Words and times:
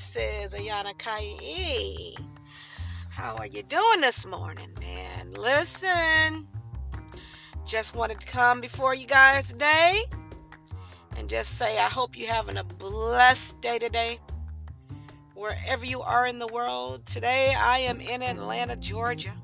This 0.00 0.16
is 0.16 0.54
Ayanna 0.54 0.96
Kai. 0.96 2.14
How 3.10 3.36
are 3.36 3.46
you 3.46 3.62
doing 3.62 4.00
this 4.00 4.24
morning, 4.24 4.70
man? 4.80 5.32
Listen, 5.32 6.48
just 7.66 7.94
wanted 7.94 8.18
to 8.20 8.26
come 8.26 8.62
before 8.62 8.94
you 8.94 9.06
guys 9.06 9.48
today 9.48 10.00
and 11.18 11.28
just 11.28 11.58
say 11.58 11.78
I 11.78 11.90
hope 11.90 12.16
you're 12.16 12.32
having 12.32 12.56
a 12.56 12.64
blessed 12.64 13.60
day 13.60 13.78
today. 13.78 14.18
Wherever 15.34 15.84
you 15.84 16.00
are 16.00 16.26
in 16.26 16.38
the 16.38 16.48
world, 16.48 17.04
today 17.04 17.54
I 17.54 17.80
am 17.80 18.00
in 18.00 18.22
Atlanta, 18.22 18.76
Georgia. 18.76 19.34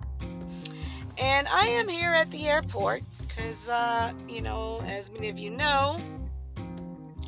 And 1.19 1.47
I 1.49 1.67
am 1.67 1.87
here 1.87 2.15
at 2.15 2.31
the 2.31 2.49
airport 2.49 3.03
because, 3.29 3.69
uh, 3.69 4.15
you 4.27 4.41
know, 4.41 4.81
as 4.87 5.11
many 5.13 5.29
of 5.29 5.39
you 5.39 5.51
know, 5.51 6.01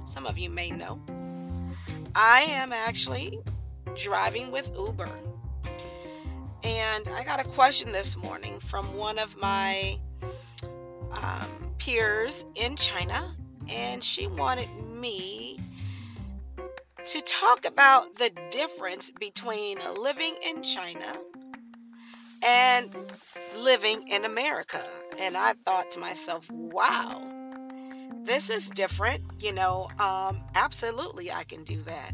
some 0.07 0.25
of 0.25 0.39
you 0.39 0.49
may 0.49 0.71
know, 0.71 0.99
I 2.21 2.41
am 2.49 2.73
actually 2.73 3.39
driving 3.95 4.51
with 4.51 4.73
Uber. 4.77 5.09
And 6.65 7.09
I 7.15 7.23
got 7.25 7.39
a 7.39 7.49
question 7.51 7.93
this 7.93 8.17
morning 8.17 8.59
from 8.59 8.97
one 8.97 9.21
of 9.21 9.37
my 9.37 9.97
um, 11.13 11.73
peers 11.79 12.45
in 12.57 12.75
China, 12.75 13.37
and 13.69 14.03
she 14.03 14.27
wanted 14.27 14.69
me 14.97 15.61
to 17.05 17.21
talk 17.21 17.65
about 17.65 18.17
the 18.17 18.33
difference 18.51 19.13
between 19.13 19.79
living 19.97 20.35
in 20.45 20.65
China 20.65 21.21
and 22.45 22.97
living 23.57 24.09
in 24.09 24.25
America. 24.25 24.83
And 25.21 25.37
I 25.37 25.53
thought 25.53 25.93
to 25.93 26.01
myself, 26.01 26.51
wow, 26.51 27.28
this 28.29 28.51
is 28.51 28.71
different. 28.71 29.23
You 29.41 29.53
know, 29.53 29.89
um, 29.99 30.41
absolutely, 30.55 31.33
I 31.33 31.45
can 31.45 31.65
do 31.65 31.83
that. 31.83 32.13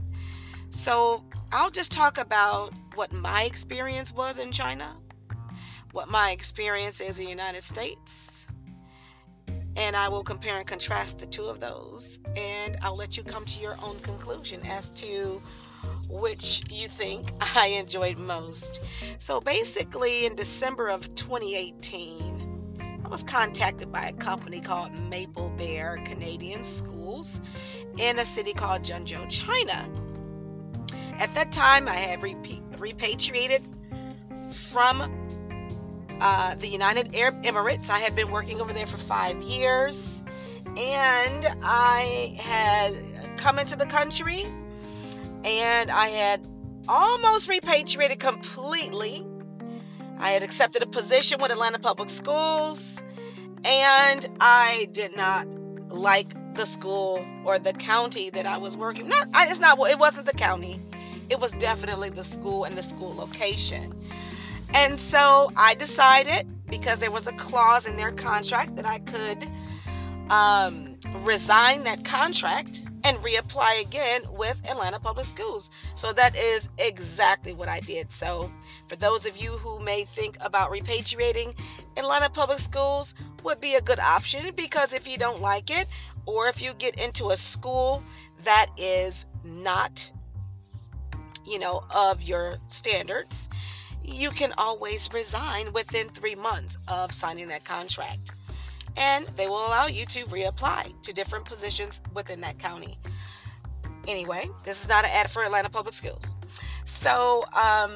So 0.71 1.25
I'll 1.53 1.71
just 1.71 1.93
talk 1.93 2.19
about 2.19 2.73
what 2.95 3.13
my 3.13 3.45
experience 3.45 4.13
was 4.13 4.39
in 4.39 4.51
China, 4.51 4.97
what 5.93 6.09
my 6.09 6.31
experience 6.31 7.01
is 7.01 7.19
in 7.19 7.27
the 7.27 7.31
United 7.31 7.63
States, 7.63 8.49
and 9.77 9.97
I 9.97 10.09
will 10.09 10.23
compare 10.23 10.57
and 10.57 10.67
contrast 10.67 11.19
the 11.19 11.27
two 11.27 11.45
of 11.45 11.61
those, 11.61 12.21
and 12.37 12.77
I'll 12.83 12.97
let 12.97 13.17
you 13.17 13.25
come 13.25 13.45
to 13.45 13.61
your 13.61 13.77
own 13.83 13.99
conclusion 14.01 14.61
as 14.67 14.91
to 15.03 15.43
which 16.09 16.63
you 16.71 16.89
think 16.89 17.33
I 17.57 17.69
enjoyed 17.69 18.19
most. 18.19 18.83
So 19.19 19.41
basically, 19.41 20.27
in 20.27 20.35
December 20.35 20.89
of 20.89 21.15
2018, 21.15 22.34
I 22.34 22.34
was 23.15 23.23
contacted 23.23 23.93
by 23.93 24.07
a 24.07 24.13
company 24.15 24.59
called 24.59 24.93
Maple 25.09 25.49
Bear 25.51 26.03
Canadian 26.05 26.65
Schools 26.65 27.41
in 27.97 28.19
a 28.19 28.27
city 28.27 28.53
called 28.53 28.83
Zhengzhou, 28.83 29.31
China. 29.31 29.89
At 31.21 31.33
that 31.37 31.53
time, 31.53 31.87
I 31.87 31.95
had 31.95 32.21
repatriated 32.21 33.63
from 34.51 35.01
uh, 36.21 36.57
the 36.57 36.67
United 36.67 37.15
Arab 37.15 37.41
Emirates. 37.45 37.89
I 37.89 38.01
had 38.01 38.17
been 38.17 38.33
working 38.33 38.61
over 38.61 38.73
there 38.73 38.89
for 38.89 38.97
five 38.97 39.41
years, 39.43 40.25
and 40.77 41.47
I 41.63 42.37
had 42.41 43.39
come 43.39 43.61
into 43.61 43.77
the 43.77 43.87
country, 43.87 44.45
and 45.45 45.89
I 45.89 46.09
had 46.09 46.45
almost 46.89 47.49
repatriated 47.49 48.19
completely. 48.19 49.25
I 50.25 50.31
had 50.31 50.43
accepted 50.43 50.83
a 50.83 50.87
position 50.87 51.39
with 51.39 51.51
Atlanta 51.51 51.79
Public 51.79 52.09
Schools, 52.09 53.03
and 53.63 54.27
I 54.41 54.89
did 54.93 55.15
not 55.15 55.47
like 55.91 56.33
the 56.55 56.65
school 56.65 57.23
or 57.45 57.59
the 57.59 57.75
county 57.75 58.31
that 58.31 58.47
I 58.47 58.57
was 58.57 58.75
working. 58.75 59.07
Not, 59.07 59.29
I, 59.35 59.45
it's 59.45 59.61
not. 59.61 59.79
It 59.91 59.99
wasn't 59.99 60.25
the 60.27 60.33
county. 60.33 60.81
It 61.29 61.41
was 61.41 61.53
definitely 61.53 62.09
the 62.09 62.25
school 62.25 62.65
and 62.65 62.75
the 62.75 62.83
school 62.83 63.15
location. 63.15 63.95
And 64.73 64.99
so 64.99 65.53
I 65.59 65.75
decided, 65.75 66.49
because 66.71 67.01
there 67.01 67.11
was 67.11 67.27
a 67.27 67.33
clause 67.33 67.87
in 67.87 67.99
their 67.99 68.13
contract, 68.13 68.77
that 68.77 68.87
I 68.87 69.01
could 69.01 69.47
um, 70.33 70.97
resign 71.23 71.85
that 71.85 72.07
contract 72.07 72.84
and 73.05 73.19
reapply 73.19 73.83
again 73.83 74.23
with 74.33 74.61
Atlanta 74.69 74.99
Public 74.99 75.27
Schools. 75.27 75.71
So 75.95 76.13
that 76.15 76.35
is 76.37 76.71
exactly 76.79 77.53
what 77.53 77.69
I 77.69 77.81
did. 77.81 78.11
So, 78.11 78.51
for 78.89 78.97
those 78.97 79.27
of 79.27 79.37
you 79.37 79.53
who 79.53 79.79
may 79.81 80.05
think 80.05 80.37
about 80.41 80.71
repatriating, 80.71 81.55
Atlanta 81.97 82.31
Public 82.31 82.59
Schools 82.59 83.15
would 83.45 83.61
be 83.61 83.75
a 83.75 83.81
good 83.81 84.01
option 84.01 84.55
because 84.57 84.95
if 84.95 85.07
you 85.07 85.19
don't 85.19 85.41
like 85.41 85.71
it, 85.71 85.87
or 86.27 86.49
if 86.49 86.63
you 86.63 86.73
get 86.75 86.99
into 86.99 87.31
a 87.31 87.37
school 87.37 88.03
that 88.45 88.67
is 88.79 89.27
not, 89.45 90.11
you 91.45 91.59
know, 91.59 91.85
of 91.95 92.23
your 92.23 92.57
standards, 92.69 93.51
you 94.03 94.31
can 94.31 94.53
always 94.57 95.11
resign 95.13 95.73
within 95.73 96.09
three 96.09 96.35
months 96.35 96.79
of 96.89 97.13
signing 97.13 97.49
that 97.49 97.65
contract. 97.65 98.33
And 98.97 99.27
they 99.37 99.49
will 99.49 99.67
allow 99.67 99.87
you 99.87 100.07
to 100.07 100.25
reapply 100.27 101.03
to 101.03 101.13
different 101.13 101.45
positions 101.45 102.03
within 102.15 102.41
that 102.43 102.59
county. 102.59 102.97
Anyway, 104.07 104.49
this 104.65 104.83
is 104.83 104.89
not 104.89 105.05
an 105.05 105.11
ad 105.13 105.31
for 105.31 105.43
Atlanta 105.43 105.71
Public 105.71 105.95
Schools. 105.95 106.37
So, 106.85 107.45
um, 107.55 107.93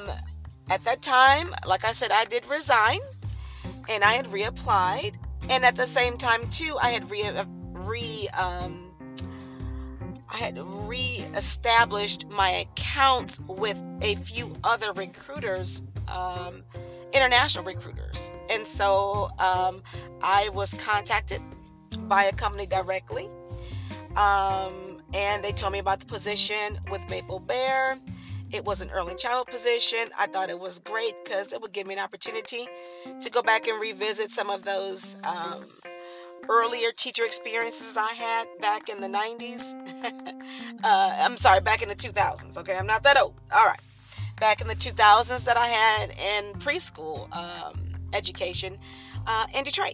at 0.69 0.83
that 0.83 1.01
time, 1.01 1.53
like 1.65 1.85
I 1.85 1.91
said, 1.91 2.11
I 2.11 2.25
did 2.25 2.45
resign 2.47 2.99
and 3.87 4.03
I 4.03 4.13
had 4.13 4.25
reapplied. 4.27 5.15
And 5.49 5.65
at 5.65 5.75
the 5.75 5.87
same 5.87 6.17
time, 6.17 6.47
too, 6.49 6.77
I 6.81 6.89
had 6.89 7.09
re, 7.09 7.23
re 7.73 8.27
um, 8.37 8.89
I 10.31 10.37
had 10.37 10.59
re-established 10.59 12.29
my 12.29 12.49
accounts 12.49 13.39
with 13.47 13.81
a 14.01 14.15
few 14.15 14.55
other 14.63 14.91
recruiters, 14.93 15.81
um, 16.07 16.63
international 17.13 17.63
recruiters, 17.63 18.31
and 18.49 18.65
so 18.65 19.29
um, 19.39 19.81
I 20.21 20.49
was 20.53 20.73
contacted 20.75 21.41
by 22.07 22.25
a 22.25 22.33
company 22.33 22.65
directly, 22.65 23.29
um, 24.15 25.01
and 25.13 25.43
they 25.43 25.51
told 25.51 25.73
me 25.73 25.79
about 25.79 25.99
the 25.99 26.05
position 26.05 26.79
with 26.91 27.07
Maple 27.09 27.39
Bear. 27.39 27.97
It 28.51 28.65
was 28.65 28.81
an 28.81 28.89
early 28.89 29.15
child 29.15 29.47
position. 29.47 30.09
I 30.17 30.25
thought 30.25 30.49
it 30.49 30.59
was 30.59 30.79
great 30.79 31.13
because 31.23 31.53
it 31.53 31.61
would 31.61 31.71
give 31.71 31.85
me 31.85 31.93
an 31.93 31.99
opportunity 31.99 32.67
to 33.19 33.29
go 33.29 33.43
back 33.43 33.67
and 33.67 33.79
revisit 33.79 34.31
some 34.31 34.49
of 34.49 34.63
those 34.63 35.17
um, 35.23 35.65
earlier 36.49 36.91
teacher 36.91 37.23
experiences 37.25 37.95
I 37.95 38.11
had 38.13 38.47
back 38.59 38.89
in 38.89 39.01
the 39.01 39.07
90s. 39.07 39.75
uh, 40.83 41.17
I'm 41.19 41.37
sorry, 41.37 41.61
back 41.61 41.83
in 41.83 41.89
the 41.89 41.95
2000s. 41.95 42.57
Okay, 42.57 42.75
I'm 42.75 42.87
not 42.87 43.03
that 43.03 43.19
old. 43.21 43.35
All 43.51 43.65
right. 43.65 43.79
Back 44.39 44.61
in 44.61 44.67
the 44.67 44.75
2000s 44.75 45.45
that 45.45 45.57
I 45.57 45.67
had 45.67 46.11
in 46.11 46.53
preschool 46.59 47.33
um, 47.35 47.79
education 48.13 48.77
uh, 49.27 49.45
in 49.55 49.63
Detroit. 49.63 49.93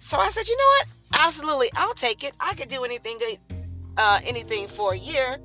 So 0.00 0.18
I 0.18 0.28
said, 0.28 0.48
you 0.48 0.56
know 0.56 0.64
what? 0.78 0.86
Absolutely, 1.26 1.68
I'll 1.74 1.94
take 1.94 2.24
it. 2.24 2.32
I 2.40 2.54
could 2.54 2.68
do 2.68 2.84
anything, 2.84 3.18
uh, 3.96 4.20
anything 4.24 4.66
for 4.68 4.94
a 4.94 4.98
year. 4.98 5.38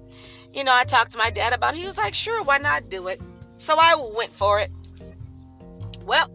You 0.54 0.64
know, 0.64 0.74
I 0.74 0.84
talked 0.84 1.12
to 1.14 1.18
my 1.18 1.30
dad 1.30 1.54
about 1.54 1.74
it. 1.74 1.80
He 1.80 1.86
was 1.86 1.98
like, 1.98 2.14
sure, 2.14 2.44
why 2.44 2.58
not 2.58 2.90
do 2.90 3.08
it? 3.08 3.22
So 3.58 3.76
I 3.80 3.96
went 4.16 4.32
for 4.32 4.60
it. 4.60 4.72
Well, 6.06 6.30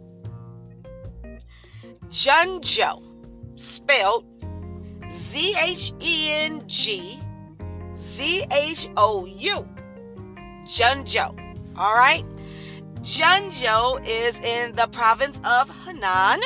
Zhengzhou 2.09 3.03
spelled 3.61 4.25
Z 5.11 5.55
H 5.61 5.93
E 6.01 6.31
N 6.31 6.67
G 6.67 7.19
Z 7.95 8.45
H 8.51 8.89
O 8.97 9.27
U. 9.27 9.69
Zhengzhou. 10.65 11.48
All 11.79 11.95
right. 11.95 12.25
Zhengzhou 13.01 14.05
is 14.07 14.41
in 14.41 14.75
the 14.75 14.89
province 14.89 15.39
of 15.45 15.71
Henan, 15.85 16.41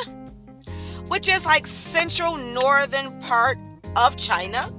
which 1.08 1.28
is 1.28 1.46
like 1.46 1.66
central 1.66 2.36
northern 2.36 3.18
part 3.20 3.58
of 3.96 4.16
China. 4.16 4.72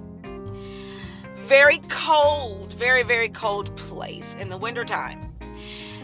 Very 1.33 1.79
cold, 1.89 2.73
very, 2.73 3.03
very 3.03 3.29
cold 3.29 3.75
place 3.75 4.35
in 4.35 4.50
the 4.50 4.57
wintertime. 4.57 5.33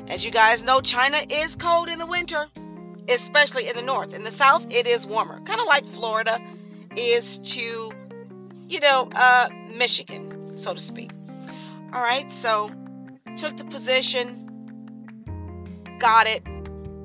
As 0.07 0.25
you 0.25 0.31
guys 0.31 0.63
know, 0.63 0.81
China 0.81 1.19
is 1.29 1.55
cold 1.55 1.87
in 1.87 1.99
the 1.99 2.05
winter 2.05 2.47
especially 3.09 3.67
in 3.67 3.75
the 3.75 3.81
north. 3.81 4.13
In 4.13 4.23
the 4.23 4.31
south, 4.31 4.71
it 4.71 4.87
is 4.87 5.07
warmer, 5.07 5.39
kind 5.41 5.59
of 5.59 5.67
like 5.67 5.83
Florida 5.85 6.39
is 6.95 7.39
to, 7.39 7.91
you 8.67 8.79
know, 8.79 9.09
uh, 9.15 9.49
Michigan, 9.75 10.57
so 10.57 10.73
to 10.73 10.79
speak. 10.79 11.11
All 11.93 12.01
right, 12.01 12.31
so 12.31 12.71
took 13.35 13.57
the 13.57 13.65
position, 13.65 14.38
got 15.99 16.27
it, 16.27 16.43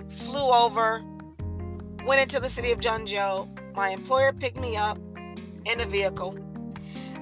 flew 0.08 0.50
over, 0.50 1.02
went 2.06 2.20
into 2.20 2.41
the 2.41 2.49
city 2.49 2.73
of 2.73 2.81
Zhengzhou. 2.81 3.75
My 3.75 3.91
employer 3.91 4.32
picked 4.32 4.61
me 4.61 4.76
up 4.76 4.99
in 5.67 5.81
a 5.81 5.87
vehicle. 5.87 6.38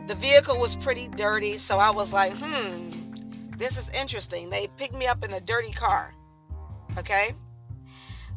The 0.07 0.15
vehicle 0.17 0.59
was 0.59 0.77
pretty 0.77 1.09
dirty, 1.09 1.57
so 1.57 1.79
I 1.79 1.91
was 1.91 2.13
like, 2.13 2.33
hmm, 2.35 3.13
this 3.57 3.79
is 3.79 3.91
interesting. 3.91 4.51
They 4.51 4.69
picked 4.77 4.95
me 4.95 5.07
up 5.07 5.25
in 5.25 5.33
a 5.33 5.41
dirty 5.41 5.73
car. 5.73 6.15
Okay? 6.99 7.33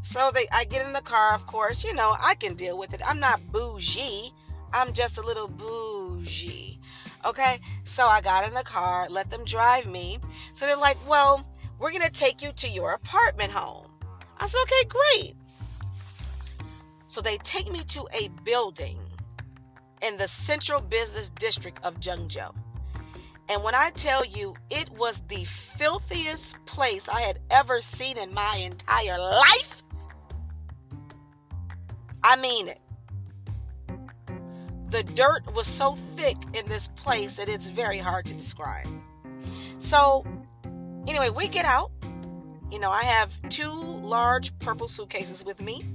So 0.02 0.32
they 0.32 0.46
I 0.52 0.66
get 0.66 0.86
in 0.86 0.94
the 0.94 1.02
car, 1.02 1.34
of 1.34 1.48
course, 1.48 1.84
you 1.84 1.94
know, 1.94 2.16
I 2.20 2.36
can 2.36 2.54
deal 2.54 2.78
with 2.78 2.94
it. 2.94 3.02
I'm 3.06 3.20
not 3.20 3.42
bougie. 3.52 4.32
I'm 4.72 4.94
just 4.94 5.18
a 5.18 5.22
little 5.22 5.48
bougie. 5.48 6.80
Okay, 7.26 7.58
so 7.84 8.06
I 8.06 8.22
got 8.22 8.48
in 8.48 8.54
the 8.54 8.64
car, 8.64 9.08
let 9.10 9.32
them 9.32 9.44
drive 9.46 9.88
me. 9.88 10.20
So 10.54 10.68
they're 10.68 10.78
like, 10.78 10.98
well, 11.10 11.44
we're 11.80 11.92
going 11.92 12.04
to 12.04 12.12
take 12.12 12.42
you 12.42 12.52
to 12.54 12.68
your 12.70 12.94
apartment 12.94 13.52
home. 13.52 13.88
I 14.40 14.46
said, 14.46 14.60
okay, 14.64 14.90
great. 14.90 15.34
So 17.08 17.22
they 17.22 17.38
take 17.38 17.72
me 17.72 17.84
to 17.84 18.08
a 18.14 18.30
building 18.44 18.98
in 20.02 20.18
the 20.18 20.28
central 20.28 20.82
business 20.82 21.30
district 21.30 21.80
of 21.84 22.00
Zhengzhou. 22.00 22.54
And 23.48 23.64
when 23.64 23.76
I 23.76 23.92
tell 23.92 24.26
you, 24.26 24.56
it 24.72 24.90
was 24.92 25.22
the 25.22 25.44
filthiest 25.46 26.58
place 26.66 27.08
I 27.08 27.22
had 27.22 27.40
ever 27.52 27.80
seen 27.80 28.18
in 28.18 28.34
my 28.34 28.56
entire 28.58 29.20
life. 29.20 29.84
I 32.24 32.36
mean 32.38 32.70
it. 32.70 32.80
The 34.90 35.04
dirt 35.04 35.54
was 35.54 35.68
so 35.68 35.94
thick 36.16 36.38
in 36.54 36.68
this 36.68 36.88
place 36.90 37.38
that 37.38 37.50
it's 37.50 37.70
very 37.70 38.00
hard 38.00 38.26
to 38.28 38.34
describe. 38.34 38.88
So, 39.78 40.26
anyway, 41.08 41.30
we 41.30 41.48
get 41.48 41.66
out. 41.66 41.92
You 42.72 42.80
know, 42.80 42.92
I 42.92 43.04
have 43.04 43.32
two 43.50 43.72
large 43.72 44.58
purple 44.60 44.88
suitcases 44.88 45.46
with 45.46 45.62
me. 45.62 45.86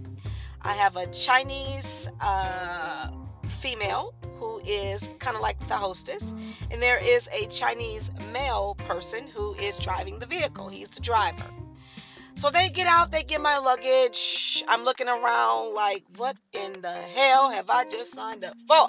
I 0.62 0.72
have 0.72 0.96
a 0.96 1.06
Chinese 1.08 2.08
uh, 2.20 3.10
female 3.48 4.14
who 4.38 4.60
is 4.60 5.10
kind 5.18 5.36
of 5.36 5.42
like 5.42 5.58
the 5.68 5.74
hostess, 5.74 6.34
and 6.70 6.80
there 6.80 6.98
is 7.02 7.28
a 7.32 7.46
Chinese 7.48 8.10
male 8.32 8.76
person 8.86 9.26
who 9.28 9.54
is 9.54 9.76
driving 9.76 10.18
the 10.18 10.26
vehicle. 10.26 10.68
He's 10.68 10.88
the 10.88 11.00
driver. 11.00 11.44
So 12.34 12.48
they 12.48 12.70
get 12.70 12.86
out, 12.86 13.10
they 13.10 13.22
get 13.22 13.42
my 13.42 13.58
luggage. 13.58 14.64
I'm 14.66 14.84
looking 14.84 15.08
around 15.08 15.74
like, 15.74 16.04
what 16.16 16.36
in 16.52 16.80
the 16.80 16.92
hell 16.92 17.50
have 17.50 17.68
I 17.68 17.84
just 17.84 18.14
signed 18.14 18.44
up 18.44 18.56
for? 18.66 18.88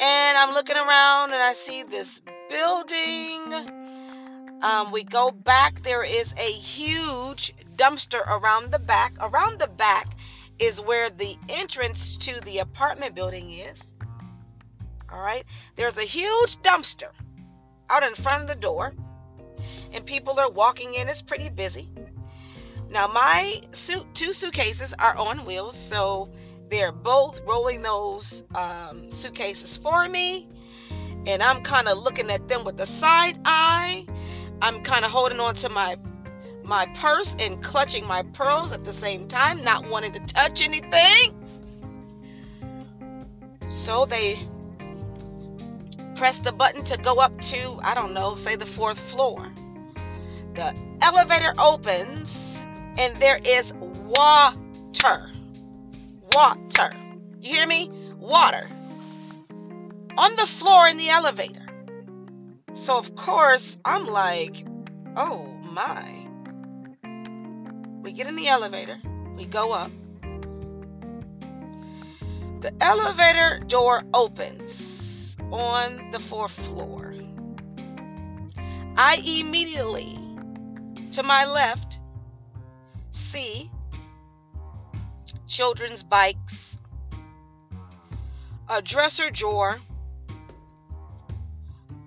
And 0.00 0.38
I'm 0.38 0.52
looking 0.54 0.76
around 0.76 1.32
and 1.32 1.42
I 1.42 1.52
see 1.52 1.82
this 1.84 2.22
building. 2.48 3.77
Um, 4.62 4.90
we 4.90 5.04
go 5.04 5.30
back, 5.30 5.82
there 5.82 6.02
is 6.02 6.34
a 6.36 6.50
huge 6.50 7.54
dumpster 7.76 8.26
around 8.26 8.72
the 8.72 8.78
back. 8.78 9.12
Around 9.20 9.60
the 9.60 9.68
back 9.68 10.16
is 10.58 10.80
where 10.80 11.10
the 11.10 11.36
entrance 11.48 12.16
to 12.18 12.40
the 12.44 12.58
apartment 12.58 13.14
building 13.14 13.50
is. 13.50 13.94
All 15.12 15.20
right. 15.20 15.44
There's 15.76 15.98
a 15.98 16.02
huge 16.02 16.56
dumpster 16.56 17.10
out 17.88 18.02
in 18.02 18.14
front 18.14 18.42
of 18.42 18.48
the 18.48 18.56
door, 18.56 18.94
and 19.92 20.04
people 20.04 20.38
are 20.38 20.50
walking 20.50 20.94
in. 20.94 21.08
It's 21.08 21.22
pretty 21.22 21.48
busy. 21.48 21.88
Now, 22.90 23.06
my 23.06 23.60
suit, 23.70 24.06
two 24.14 24.32
suitcases 24.32 24.94
are 24.98 25.16
on 25.16 25.44
wheels, 25.44 25.76
so 25.78 26.30
they're 26.68 26.92
both 26.92 27.40
rolling 27.46 27.82
those 27.82 28.44
um, 28.54 29.10
suitcases 29.10 29.76
for 29.76 30.08
me. 30.08 30.48
And 31.26 31.42
I'm 31.42 31.62
kind 31.62 31.88
of 31.88 31.98
looking 31.98 32.30
at 32.30 32.48
them 32.48 32.64
with 32.64 32.76
the 32.76 32.86
side 32.86 33.38
eye. 33.44 34.06
I'm 34.60 34.82
kind 34.82 35.04
of 35.04 35.10
holding 35.10 35.40
on 35.40 35.54
to 35.56 35.68
my 35.68 35.96
my 36.64 36.86
purse 36.94 37.34
and 37.40 37.62
clutching 37.62 38.06
my 38.06 38.22
pearls 38.34 38.72
at 38.72 38.84
the 38.84 38.92
same 38.92 39.26
time, 39.26 39.64
not 39.64 39.88
wanting 39.88 40.12
to 40.12 40.20
touch 40.26 40.62
anything. 40.62 41.34
So 43.66 44.04
they 44.04 44.38
press 46.14 46.38
the 46.40 46.52
button 46.52 46.84
to 46.84 46.98
go 46.98 47.16
up 47.16 47.38
to, 47.40 47.78
I 47.82 47.94
don't 47.94 48.12
know, 48.12 48.34
say 48.34 48.56
the 48.56 48.66
fourth 48.66 48.98
floor. 48.98 49.50
The 50.54 50.74
elevator 51.00 51.54
opens 51.58 52.62
and 52.98 53.16
there 53.16 53.40
is 53.46 53.72
water. 53.74 55.30
Water. 56.32 56.92
You 57.40 57.54
hear 57.54 57.66
me? 57.66 57.90
Water. 58.18 58.68
On 60.18 60.36
the 60.36 60.46
floor 60.46 60.88
in 60.88 60.96
the 60.96 61.08
elevator. 61.08 61.67
So, 62.78 62.96
of 62.96 63.16
course, 63.16 63.76
I'm 63.84 64.06
like, 64.06 64.64
oh 65.16 65.48
my. 65.72 66.28
We 68.02 68.12
get 68.12 68.28
in 68.28 68.36
the 68.36 68.46
elevator, 68.46 68.96
we 69.36 69.46
go 69.46 69.72
up. 69.72 69.90
The 72.60 72.72
elevator 72.80 73.58
door 73.66 74.04
opens 74.14 75.36
on 75.50 76.08
the 76.12 76.20
fourth 76.20 76.52
floor. 76.52 77.14
I 78.96 79.20
immediately, 79.26 80.16
to 81.10 81.24
my 81.24 81.44
left, 81.46 81.98
see 83.10 83.72
children's 85.48 86.04
bikes, 86.04 86.78
a 88.68 88.80
dresser 88.80 89.30
drawer, 89.30 89.80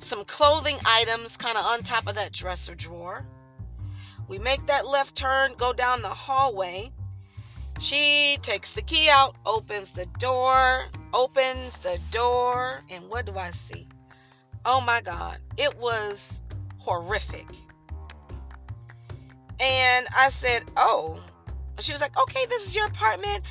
some 0.01 0.25
clothing 0.25 0.77
items 0.85 1.37
kind 1.37 1.57
of 1.57 1.65
on 1.65 1.83
top 1.83 2.07
of 2.07 2.15
that 2.15 2.31
dresser 2.31 2.75
drawer 2.75 3.25
we 4.31 4.39
make 4.39 4.65
that 4.67 4.87
left 4.87 5.17
turn, 5.17 5.55
go 5.57 5.73
down 5.73 6.01
the 6.01 6.07
hallway. 6.07 6.89
She 7.81 8.37
takes 8.41 8.71
the 8.71 8.81
key 8.81 9.09
out, 9.09 9.35
opens 9.45 9.91
the 9.91 10.05
door, 10.19 10.85
opens 11.13 11.79
the 11.79 11.99
door, 12.11 12.81
and 12.89 13.09
what 13.09 13.25
do 13.25 13.35
I 13.35 13.51
see? 13.51 13.89
Oh 14.63 14.79
my 14.79 15.01
God, 15.01 15.39
it 15.57 15.77
was 15.77 16.43
horrific. 16.77 17.45
And 19.59 20.07
I 20.17 20.29
said, 20.29 20.63
Oh, 20.77 21.19
she 21.81 21.91
was 21.91 21.99
like, 21.99 22.17
Okay, 22.17 22.45
this 22.45 22.65
is 22.67 22.73
your 22.73 22.87
apartment. 22.87 23.41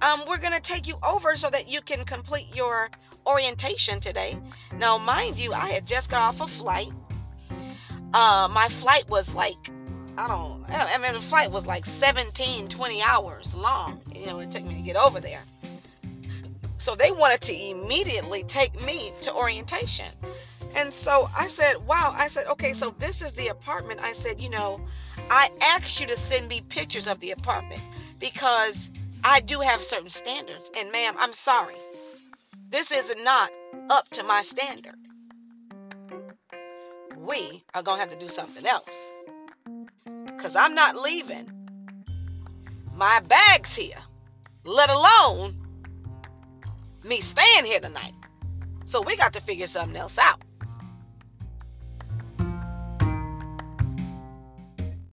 Um, 0.00 0.22
we're 0.26 0.38
gonna 0.38 0.60
take 0.60 0.86
you 0.86 0.94
over 1.06 1.36
so 1.36 1.50
that 1.50 1.68
you 1.68 1.82
can 1.82 2.02
complete 2.06 2.56
your 2.56 2.88
orientation 3.26 4.00
today. 4.00 4.36
Now, 4.78 4.98
mind 4.98 5.38
you, 5.38 5.52
I 5.52 5.68
had 5.68 5.86
just 5.86 6.10
got 6.10 6.22
off 6.22 6.40
a 6.40 6.46
flight. 6.46 6.90
Uh, 8.12 8.48
my 8.52 8.66
flight 8.68 9.08
was 9.08 9.34
like 9.34 9.70
I 10.20 10.28
don't, 10.28 10.62
I 10.68 10.98
mean, 10.98 11.14
the 11.14 11.20
flight 11.20 11.50
was 11.50 11.66
like 11.66 11.86
17, 11.86 12.68
20 12.68 13.02
hours 13.02 13.54
long. 13.54 14.00
You 14.14 14.26
know, 14.26 14.40
it 14.40 14.50
took 14.50 14.66
me 14.66 14.74
to 14.74 14.82
get 14.82 14.96
over 14.96 15.18
there. 15.18 15.40
So 16.76 16.94
they 16.94 17.10
wanted 17.10 17.40
to 17.42 17.54
immediately 17.54 18.42
take 18.42 18.78
me 18.84 19.12
to 19.22 19.34
orientation. 19.34 20.06
And 20.76 20.92
so 20.92 21.28
I 21.36 21.46
said, 21.46 21.76
wow. 21.86 22.14
I 22.14 22.28
said, 22.28 22.46
okay, 22.48 22.72
so 22.74 22.94
this 22.98 23.22
is 23.22 23.32
the 23.32 23.48
apartment. 23.48 24.00
I 24.02 24.12
said, 24.12 24.40
you 24.40 24.50
know, 24.50 24.80
I 25.30 25.48
asked 25.62 26.00
you 26.00 26.06
to 26.06 26.16
send 26.16 26.48
me 26.48 26.60
pictures 26.68 27.08
of 27.08 27.18
the 27.20 27.30
apartment 27.30 27.82
because 28.18 28.90
I 29.24 29.40
do 29.40 29.60
have 29.60 29.82
certain 29.82 30.10
standards. 30.10 30.70
And 30.76 30.92
ma'am, 30.92 31.14
I'm 31.18 31.32
sorry. 31.32 31.74
This 32.70 32.92
is 32.92 33.16
not 33.24 33.50
up 33.90 34.08
to 34.10 34.22
my 34.22 34.42
standard. 34.42 34.94
We 37.16 37.64
are 37.74 37.82
going 37.82 37.96
to 37.96 38.00
have 38.00 38.12
to 38.12 38.18
do 38.18 38.28
something 38.28 38.64
else 38.64 39.12
because 40.26 40.54
I'm 40.54 40.76
not 40.76 40.94
leaving 40.94 41.50
my 42.94 43.18
bags 43.26 43.74
here, 43.74 43.98
let 44.64 44.88
alone 44.88 45.56
me 47.02 47.20
staying 47.20 47.64
here 47.64 47.80
tonight. 47.80 48.14
So 48.84 49.02
we 49.02 49.16
got 49.16 49.32
to 49.32 49.40
figure 49.40 49.66
something 49.66 49.96
else 49.96 50.16
out. 50.16 50.40